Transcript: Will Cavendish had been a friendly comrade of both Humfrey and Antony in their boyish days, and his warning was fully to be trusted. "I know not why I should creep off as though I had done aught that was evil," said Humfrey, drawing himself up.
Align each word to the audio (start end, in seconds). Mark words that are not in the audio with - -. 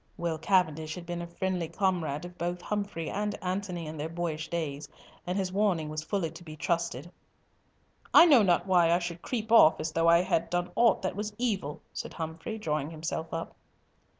Will 0.17 0.39
Cavendish 0.39 0.95
had 0.95 1.05
been 1.05 1.21
a 1.21 1.27
friendly 1.27 1.67
comrade 1.67 2.25
of 2.25 2.35
both 2.35 2.59
Humfrey 2.59 3.07
and 3.07 3.37
Antony 3.39 3.85
in 3.85 3.97
their 3.97 4.09
boyish 4.09 4.47
days, 4.49 4.89
and 5.27 5.37
his 5.37 5.53
warning 5.53 5.89
was 5.89 6.01
fully 6.01 6.31
to 6.31 6.43
be 6.43 6.55
trusted. 6.55 7.11
"I 8.11 8.25
know 8.25 8.41
not 8.41 8.65
why 8.65 8.89
I 8.91 8.97
should 8.97 9.21
creep 9.21 9.51
off 9.51 9.79
as 9.79 9.91
though 9.91 10.07
I 10.07 10.23
had 10.23 10.49
done 10.49 10.71
aught 10.75 11.03
that 11.03 11.15
was 11.15 11.35
evil," 11.37 11.83
said 11.93 12.15
Humfrey, 12.15 12.57
drawing 12.57 12.89
himself 12.89 13.31
up. 13.31 13.53